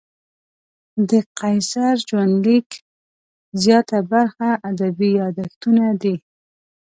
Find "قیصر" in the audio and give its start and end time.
1.39-1.95